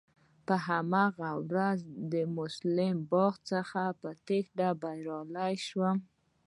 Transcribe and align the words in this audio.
په 0.45 0.55
هماغه 0.67 1.31
ورځ 1.47 1.79
مسلم 2.39 2.95
باغ 3.11 3.33
څخه 3.51 3.81
په 4.01 4.09
تېښته 4.25 4.67
بريالی 4.81 5.53
شوم. 5.67 5.97